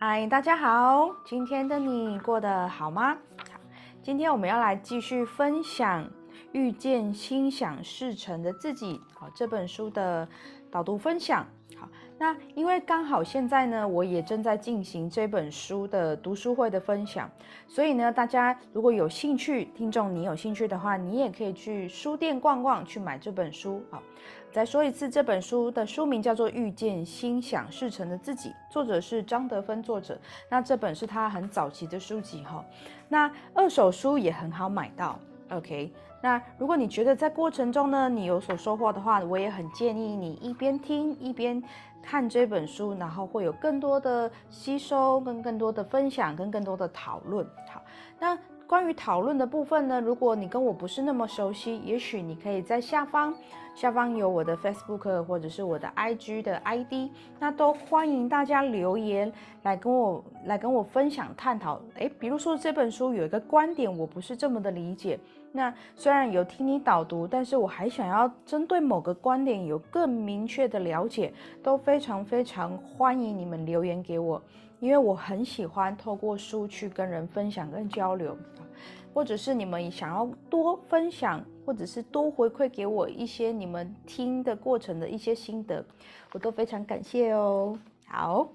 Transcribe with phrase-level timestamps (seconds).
[0.00, 3.18] 嗨，大家好，今天的你过得好吗？
[4.00, 6.04] 今天我们要来继续分享
[6.52, 10.28] 《遇见心想事成的自己》好这本书的
[10.70, 11.44] 导读分享。
[12.20, 17.30] 那因为刚好现在呢，我也正在进行这本书的读书会的分享，
[17.68, 23.80] 所以呢，大家如果有兴趣，听众你有兴趣的话，你也可以去书店逛逛，去买这本书。
[23.88, 24.02] 好，
[24.50, 30.18] 再说一次，这本书的书名叫做《遇见心想事成的自己》，作者是张德芬作者。
[30.50, 32.64] 那这本是他很早期的书籍哈，
[33.08, 35.18] 那二手书也很好买到。
[35.50, 35.92] OK。
[36.20, 41.62] 那如果你觉得在过程中呢，你有所收获的话，我也很建议你一边听一边
[42.02, 47.46] 看这本书，然后会有更多的吸收，跟更多的分享，跟更多的讨论。
[47.70, 47.82] 好，
[48.18, 48.36] 那
[48.66, 53.34] 关于讨论的部分呢，如果你跟我不是那么熟悉，也许你可以在下方，
[53.74, 61.80] 下方有我的 Facebook 或者是我的 IG 的 ID，那都欢迎大家留言来跟我来跟我分享探讨。
[61.94, 65.18] 诶，比如说这本书有一个观点我不是这么的理解。
[65.58, 74.40] 那虽然有听你导读，但是我还想要针对某个观点有更明确的了解，都非常非常欢迎你们留言给我，
[74.78, 78.38] 因为我很喜欢透过书去跟人分享跟交流，
[79.12, 85.84] 或者是你们想要多分享，或者是多回馈给我一些你们听的过程的一些心得，
[86.32, 87.76] 我都非常感谢哦。
[88.06, 88.48] 好，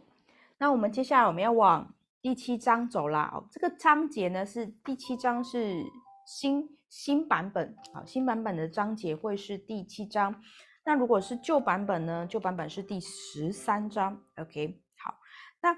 [0.57, 3.43] 那我们接下来我们要往第七章走啦。
[3.51, 5.83] 这个章节呢是第七章是
[6.25, 6.69] 新。
[6.95, 10.43] 新版本好，新版本的章节会是第七章。
[10.85, 12.27] 那如果是旧版本呢？
[12.29, 14.21] 旧版本是第十三章。
[14.35, 15.15] OK，好。
[15.59, 15.75] 那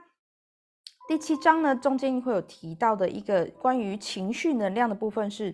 [1.08, 5.54] 第七章呢，中间会有提到的一个关于情绪能量的部分是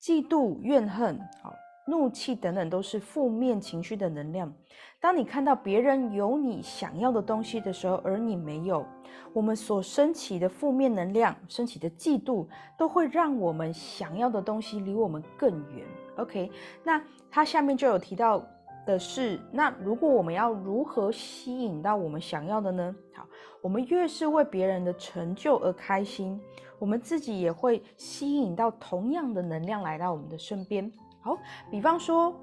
[0.00, 1.52] 嫉妒、怨恨、好
[1.86, 4.52] 怒气等等，都是负面情绪的能量。
[5.00, 8.86] 当你看到别人有你想要的东西的时候，而你没有，
[9.32, 12.46] 我们所升起的负面能量、升起的嫉妒，
[12.78, 15.84] 都会让我们想要的东西离我们更远。
[16.18, 16.50] OK，
[16.84, 18.46] 那它下面就有提到
[18.86, 22.94] 的是，那如果我们要如何吸引到我们想要的呢？
[23.12, 23.26] 好，
[23.60, 26.40] 我们越是为别人的成就而开心，
[26.78, 30.92] 我们自己也会吸引到同样的能量来到我们的身边。
[31.22, 31.38] 好，
[31.70, 32.34] 比方说。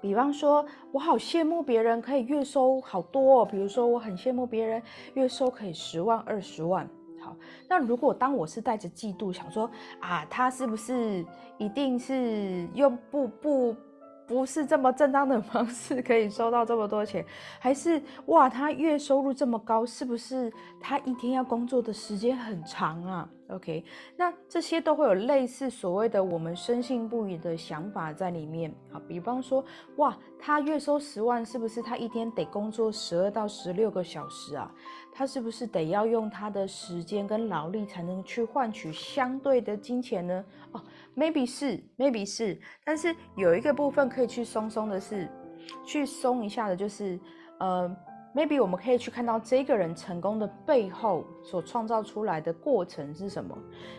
[0.00, 0.62] 比方说，
[0.92, 3.44] 我好羡慕别人可以月收好多哦。
[3.46, 4.82] 比如说，我很羡慕别人
[5.14, 6.86] 月收可以十万、二十万。
[7.22, 7.34] 好，
[7.70, 11.24] 那如果当我是带着嫉妒，想说啊，他是不是
[11.56, 13.74] 一定是用不不
[14.26, 17.24] 不是这么正当的方式可以收到这么多钱，
[17.58, 23.84] 还是哇，他月收入这么高，是不是他一天要工作的时间很长啊？OK，
[24.16, 29.62] 那这些都会有类似所谓的我们深信不疑的想法在里面啊，比方说，
[29.96, 34.72] 哇，他月收十万，是不是他一天得工作十二到十六个小时啊？
[35.12, 40.44] 他是不是得要用他的时间跟劳力才能去换取相对的金钱呢？
[40.72, 40.82] 哦
[41.14, 45.28] ，maybe 是，maybe 是，但是有一个部分可以去松松的是，
[45.84, 47.20] 去松一下的，就是，
[47.58, 47.94] 呃。
[48.34, 53.56] Maybe 我们可以去看到这个人成功的背后所创造出来的过程是什么？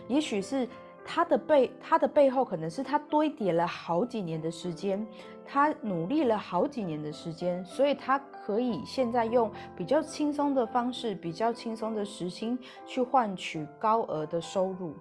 [0.08, 0.68] 也许是
[1.04, 5.06] 他的背，他的背后可能是他堆叠了好几年的时间，
[5.44, 14.94] 他努力了好几年的时间，所以他可以现在用比较轻松的方式，比较轻松的时薪去换取高额的收入。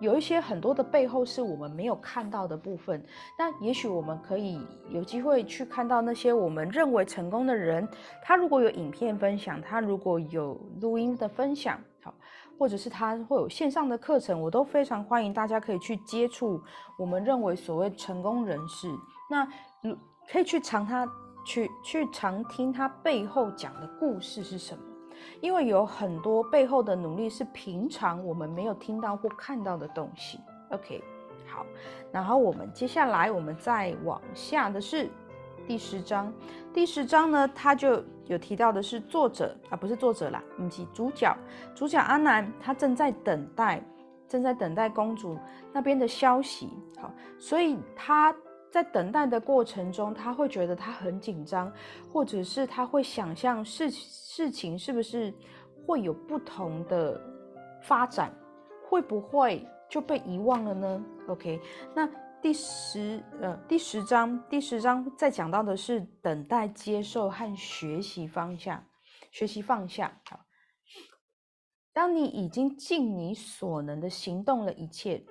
[0.00, 3.04] 有一些很多的背后是我们没有看到的部分，
[3.38, 7.86] 那也许我们可以有机会去看到那些我们认为成功的人，
[8.22, 12.14] 他如果有影片分享，他如果有录音的分享，好，
[12.58, 16.60] 或者是他会有线上的课程，我都非常欢迎大家可以去接触
[16.98, 18.88] 我们认为所谓成功人士，
[19.30, 19.46] 那
[20.30, 21.06] 可以去尝他
[21.46, 24.82] 去去常听他背后讲的故事是什么。
[25.40, 30.40] 因为有很多背后的努力是平常我们没有听到或看到的东西。
[30.70, 31.02] OK，
[31.46, 31.64] 好，
[32.12, 35.08] 然后我们接下来我们再往下的是
[35.66, 36.32] 第十章。
[36.72, 41.36] 第十章呢，他就有提到的是作者啊，不是作者啦，以及主角。
[41.74, 43.82] 主角阿南他正在等待，
[44.28, 45.38] 正在等待公主
[45.72, 46.70] 那边的消息。
[47.00, 48.34] 好，所以他。
[48.74, 51.72] 在等待的过程中，他会觉得他很紧张，
[52.12, 55.32] 或者是他会想象事事情是不是
[55.86, 57.20] 会有不同的
[57.84, 58.34] 发展，
[58.88, 61.60] 会不会就被遗忘了呢？OK，
[61.94, 62.04] 那
[62.42, 68.84] 第十呃第十章第十章在讲到的是等待、接受和学习方向，
[69.30, 70.20] 学习放下。
[70.28, 70.40] 好，
[71.92, 75.24] 当你已经尽你所能的行动了一切，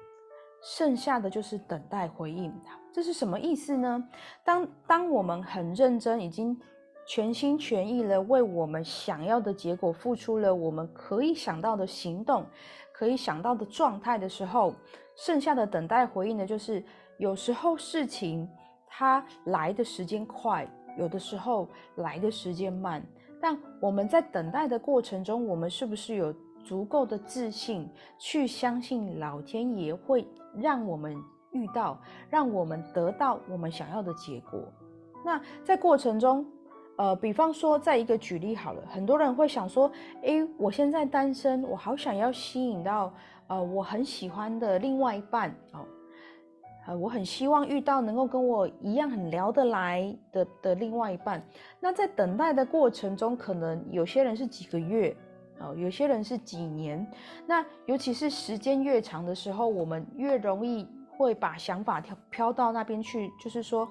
[0.64, 2.54] 剩下的就是等待回应。
[2.92, 4.04] 这是什么意思呢？
[4.44, 6.58] 当当我们很认真，已经
[7.06, 12.46] 全心全意的为我们想要的结果付出了我们可以想到的行动，
[12.94, 14.74] 可以想到的状态的时候，
[15.16, 16.82] 剩下的等待回应的，就是
[17.18, 18.48] 有时候事情
[18.88, 20.66] 它来的时间快，
[20.98, 23.04] 有的时候来的时间慢。
[23.42, 26.34] 但我们在等待的过程中，我们是不是有
[26.64, 31.16] 足够的自信去相信老天爷会让我们
[31.52, 32.00] 遇到，
[32.30, 34.62] 让我们得到我们想要的结果？
[35.26, 36.46] 那在过程中，
[36.98, 43.14] 呃，比方说，在一个举例好了，很多人会想说，诶，我现在单身，我好想要吸引到，
[43.48, 45.86] 呃，我很喜欢的另外一半哦，
[46.88, 51.42] 呃，我很希望遇到能够跟我一样很聊得来的的另外一半。
[51.80, 55.16] 那在等待的过程中，可能有些人是几个月，
[55.60, 57.06] 哦，有些人是几年。
[57.46, 63.88] 那尤其是时间越长的时候，我们越容易会把想法飘飘到那边去，就是说，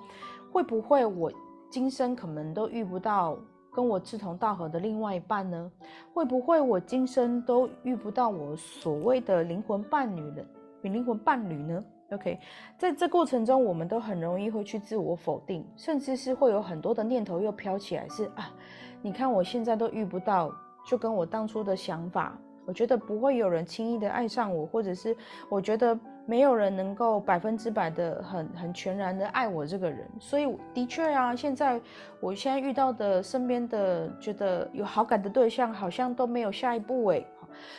[0.51, 1.33] 会不会我？
[1.71, 3.35] 今生可能都遇不到
[3.73, 5.73] 跟我志同道合的另外一半呢？
[6.13, 10.45] 会不会我今生都遇不到我所谓的灵魂伴侣的
[10.83, 12.39] 灵魂伴侣呢？OK，
[12.77, 18.53] 在这过程中，我们都很容易会去自我否定，甚至是会有很多的念头又飘起来，是啊，
[19.01, 20.53] 你看我现在都遇不到，
[20.85, 25.17] 就跟我当初的想法，我觉得不会有人轻易的爱上我，或者是
[25.49, 25.99] 我觉得。
[26.25, 31.81] 没有人能够百分之百的很很全然的爱我这个人，所以的确啊，现在
[32.21, 37.27] 我现在遇到的身边的觉得有好感的对象，好像都没有下一步哎，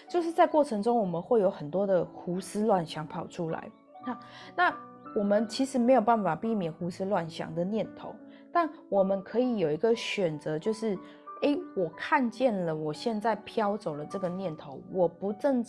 [0.09, 3.71] 就是在过程中我们会有很多的胡思乱想跑出来。
[4.05, 4.19] 那
[4.57, 4.77] 那
[5.15, 8.13] 我们其实没有办法避免胡思乱想的念头，
[8.51, 10.99] 但我们可以有一个选择，就是。
[11.43, 15.61] 哎，我看见了，我现在飘走了这个念头，我不正，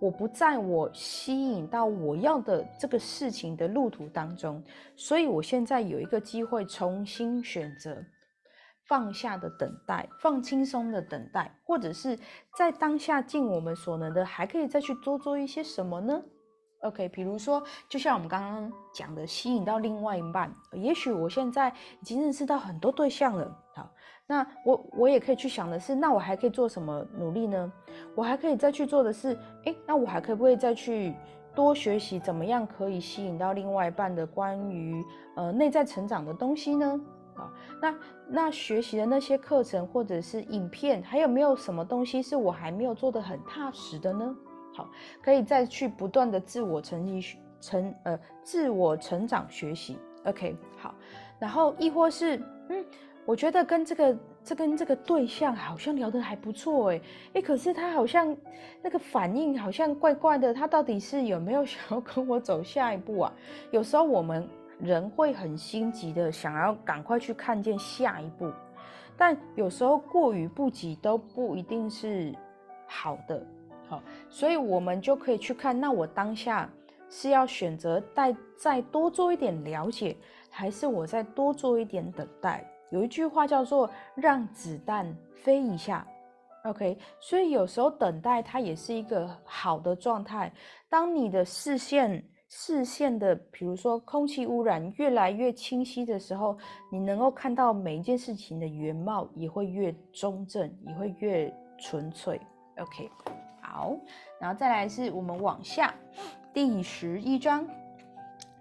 [0.00, 4.60] 我不在我吸引到我要的这个事情的路途当中，
[4.96, 8.04] 所以我现在有一个机会重新选择
[8.88, 12.18] 放下的等待，放轻松的等待，或者是
[12.58, 16.20] 在当下尽我们所能的，还可以再去多做一些什么呢
[16.80, 21.68] ？OK，比如说，就像我们刚刚讲的，吸引到另外一半，也许我现在
[22.00, 23.88] 已经认识到很多对象了，好。
[24.30, 27.72] 那我我也可以去想的是，那我还可以做什么努力呢？
[28.14, 31.12] 我还可以再去做的是，诶，那我还可不可以再去
[31.52, 35.04] 多学习怎么样可以吸引到另外一半的关于
[35.34, 37.00] 呃内在成长的东西呢？
[37.34, 37.50] 好，
[37.82, 37.94] 那
[38.28, 44.36] 那学习的那些课程或者是影片，还有没有什么东西是我还没有做的很踏实的呢？
[44.76, 44.88] 好，
[45.20, 49.98] 可以再去不断的自我成绩成呃自我成长学习。
[50.24, 50.94] OK，好，
[51.40, 52.36] 然后亦或是
[52.68, 52.84] 嗯。
[53.30, 57.00] 我觉得跟这个这跟这个对象好像聊得还不错哎
[57.34, 58.36] 哎，可是他好像
[58.82, 63.32] 那个反应好像怪怪的，他到底是有没有 想要跟我走下一步啊？
[63.70, 64.44] 有时候我们
[64.80, 68.50] 人会很心急的想要赶快去看见下一步，
[69.16, 72.34] 但有时候过于不急都不一定是
[72.88, 73.40] 好的。
[73.86, 76.68] 好，所以我们就可以去看，那我当下
[77.08, 80.16] 是要选择再再多做一点了解，
[80.50, 82.68] 还是我再多做一点等待？
[82.90, 86.06] 有一句话叫做“让子弹飞一下
[86.64, 90.52] ”，OK，所以有时候等待它也是一个好的状态。
[90.88, 96.58] 当你的视线视线的，比如说空气污染越来越清晰的时候，
[96.90, 102.40] 你能够看到每一件事情的原貌也会越中正，也会越纯粹。
[102.76, 103.08] OK，
[103.62, 103.96] 好，
[104.40, 105.94] 然后再来是我们往下
[106.52, 107.64] 第十一章，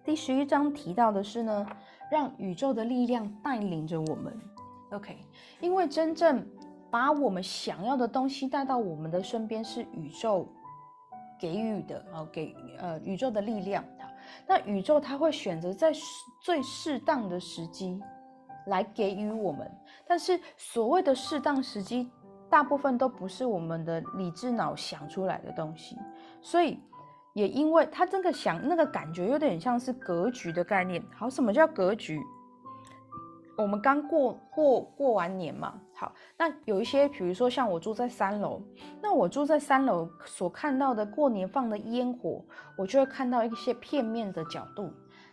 [0.03, 1.67] 第十一章提到的是呢。
[2.09, 4.35] 让宇宙的力量带领着我们
[4.91, 5.17] ，OK。
[5.59, 6.45] 因为真正
[6.89, 10.47] 把我们想要的东西带到我们的身边，是宇宙
[11.39, 13.83] 给予的啊，给呃宇宙的力量。
[14.47, 15.91] 那宇宙它会选择在
[16.41, 18.01] 最适当的时机
[18.67, 19.71] 来给予我们，
[20.07, 22.09] 但是所谓的适当时机，
[22.49, 25.97] 大部分都不是我们的理智脑想出来的东西，
[26.41, 26.79] 所以。
[27.33, 31.03] 也因为他真的想那个感觉有点像是格局的概念。
[31.15, 32.19] 好，什么叫格局？
[33.57, 35.73] 我们刚过过过完年嘛。
[35.93, 38.61] 好，那有一些，比如说像我住在三楼，
[39.01, 42.43] 那我住在三楼所看到的过年放的烟火，
[42.77, 44.91] 我就会看到一些片面的角度。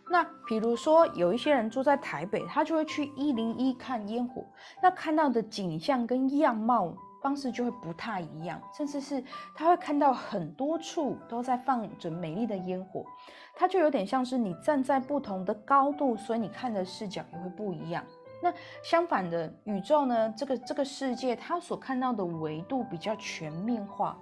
[0.09, 4.45] 那比如说有一些人住在台北，他就会去一零一看烟火，
[4.83, 6.93] 那看到的景象跟样貌。
[7.27, 9.21] 方式就会不太一样，甚至是
[9.53, 13.05] 他会看到很多处都在放着美丽的烟火，
[13.53, 18.01] 它就有点像是你站在不同的高度，所以你看的视角也会不一样。
[18.41, 20.33] 那相反的，宇宙呢？
[20.37, 24.17] 这个这个世界它所看到的维度比较全面化，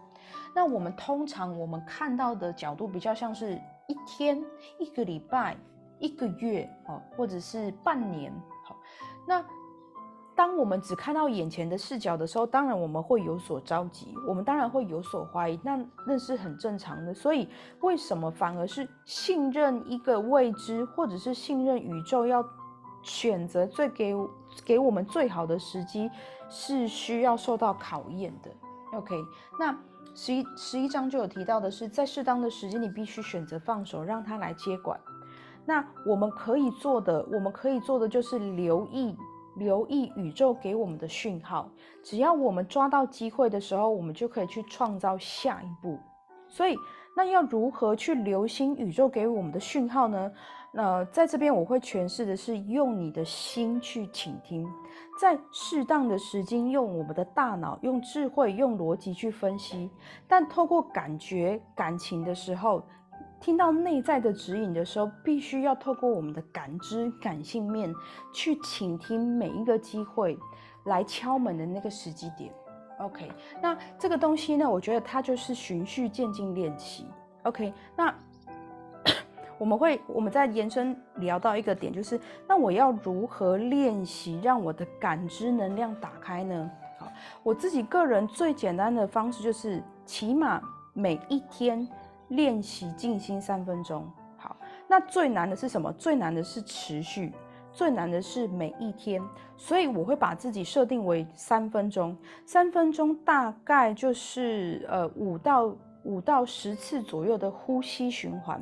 [0.55, 3.53] 那我们通常我们看到的角度比较像是
[3.87, 4.43] 一天、
[4.79, 5.55] 一个礼拜、
[5.99, 8.33] 一个月，哦，或者是半年，
[8.63, 8.75] 好，
[9.27, 9.45] 那。
[10.35, 17.13] 当我们只看到眼前的视角的时候，当然我们会有所着急，我们当然会有所怀疑，那那是很正常的。
[17.13, 17.47] 所以，
[17.79, 22.45] 为什么反而是信任一个未知，或者是信任宇宙要
[23.01, 24.13] 选择最给
[24.65, 26.11] 给我们最好的时机，
[26.49, 28.51] 是需要受到考验的
[28.97, 29.15] ？OK，
[29.57, 29.77] 那
[30.13, 34.99] 十一十一章就有提到的是，在适当的时间，你必须选择放手，让他来接管。
[35.65, 39.15] 那我们可以做的，我们可以做的就是留意。
[39.55, 41.69] 留意宇宙给我们的讯号，
[42.03, 45.97] 只要我们抓到机会的时候，我们就可以去创造下一步。
[46.47, 46.75] 所以，
[47.15, 50.31] 那要如何去留心宇宙给我们的讯号呢？
[50.71, 54.67] 那在这边我会诠释的是，用你的心去倾听，
[55.19, 59.89] 在适当的时间，用我们的大脑、用智慧、用逻辑去分析，
[60.27, 62.83] 但透过感觉、感情的时候。
[63.45, 67.93] 听到内在的指引的时候，必须要透过我们的感知、感性面
[68.33, 70.35] 去倾听每一个机会
[70.85, 72.51] 来敲门的那个时机点。
[72.97, 77.05] OK，那这个东西呢，我觉得它就是循序渐进练习。
[77.43, 78.11] OK，那
[79.59, 86.71] 我们会我们在延伸聊到一个点，就是那我要如何练习让我的感知能量打开呢？
[86.97, 87.11] 好，
[87.43, 90.59] 我自己个人最简单的方式就是，起码
[90.93, 91.87] 每一天。
[92.29, 94.55] 练习静心三分钟，好。
[94.87, 95.91] 那最难的是什么？
[95.93, 97.31] 最难的是持续，
[97.71, 99.21] 最难的是每一天。
[99.57, 108.61] 所以我会把自己设定为三分钟，三分钟大概就是呃五到五到十次左右的呼吸循环。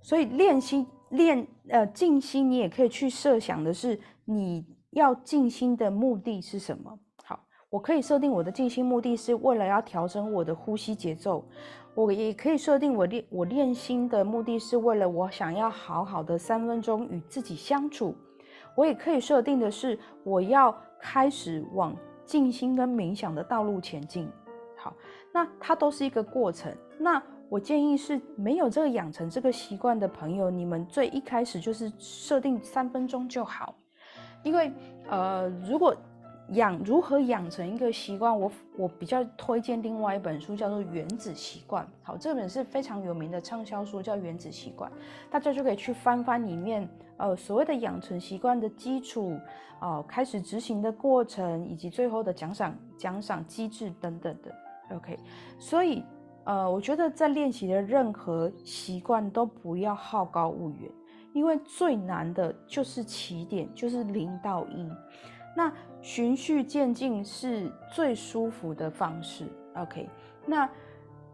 [0.00, 6.98] 所以练习练呃静心，你也可以去设想的是你要静心的目的是什么？
[7.70, 11.44] 我可以设定我的静心目的是为了要调整我的呼吸节奏。
[11.94, 18.14] 我也可以设定我练我练心的目的是为了我想要好好的三分钟与自己相处。
[18.74, 21.94] 我也可以设定的是我要开始往
[22.24, 24.30] 静心跟冥想的道路前进。
[24.76, 24.94] 好，
[25.32, 26.72] 那它都是一个过程。
[26.98, 33.74] 那我建议是没有这个养成这个习惯的朋友，你们最一开始就是设定三分钟就好，
[34.42, 34.72] 因为
[35.10, 35.94] 呃如果。
[36.52, 38.38] 养如何养成一个习惯？
[38.38, 41.84] 我我比较推荐另外一本书，叫做《原子习惯》。
[42.02, 44.90] 好，这本是非常有名的畅销书，叫《原子习惯》，
[45.30, 46.88] 大家就可以去翻翻里面，
[47.18, 49.38] 呃，所谓的养成习惯的基础，
[49.80, 54.96] 哦，开始执行的过程，以及最后的奖赏奖赏机制等等的。
[54.96, 55.18] OK，
[55.58, 56.02] 所以
[56.44, 60.90] 呃，我觉得在练习的任何习惯都不要好高骛远，
[61.34, 64.90] 因为最难的就是起点，就是零到一。
[65.58, 69.44] 那循序渐进是最舒服的方式。
[69.74, 70.08] OK，
[70.46, 70.70] 那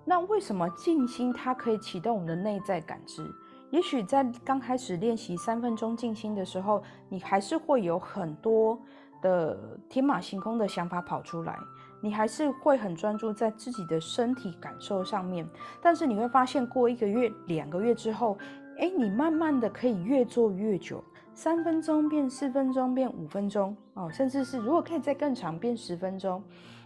[0.02, 3.30] 那为什么静心它可以启动我们的内在感知？
[3.70, 8.80] 也许在刚开始练习三分钟静心的时候，你还是会有很多
[9.20, 11.58] 的天马行空的想法跑出来，
[12.00, 15.46] 你还是会很专注在自己的身体感受上面。
[15.82, 18.38] 但是你会发现，过一个月、两个月之后，
[18.78, 21.04] 哎，你慢慢的可以越做越久。
[21.34, 26.42] 三分钟变四分钟变五分钟哦，甚至是如果可以再更长变十分钟。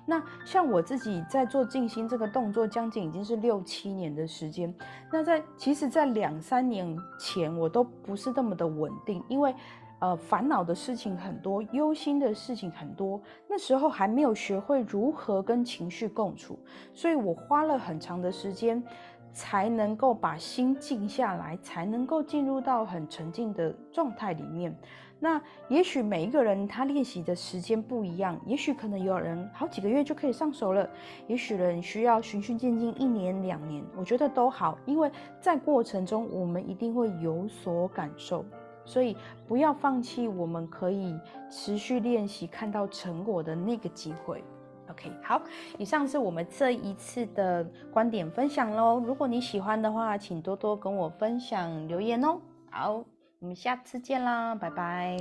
[0.07, 4.75] 那像我自己在做静心这个动作，将近已经是六七年的时间。
[5.13, 9.55] 那在其实，在两三年前我都不是那么的稳定，因为
[9.99, 16.59] 呃烦恼的事情很多，忧心的事情很多，那时候还没有学会如何跟情绪共处，
[16.95, 18.83] 所以我花了很长的时间。
[19.39, 24.77] 才能够把心静下来，才能够进入到很沉静的状态里面。
[25.21, 30.91] 那也许每一个人他练习的时间不一样，也许可能有人好几个月就可以上手了，
[31.29, 35.09] 也许人需要循序渐进，一年两年，我觉得都好，因为
[35.41, 38.45] 在过程中我们一定会有所感受，
[38.85, 39.17] 所以
[39.47, 41.17] 不要放弃我们可以
[41.49, 44.43] 持续练习看到成果的那个机会。
[44.99, 45.41] OK，好，
[45.79, 47.63] 以上是我们这一次的
[47.93, 48.99] 观点分享喽。
[48.99, 52.41] 如果你喜欢的话，请多多跟我分享留言哦。
[52.71, 53.05] 好，
[53.39, 55.17] 我们下次见啦，拜拜。